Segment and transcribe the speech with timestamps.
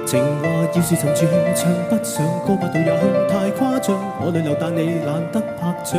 [0.07, 1.25] 情话要是沉住
[1.55, 5.99] 唱不上高八度也太夸张，我泪流但你懒得拍掌。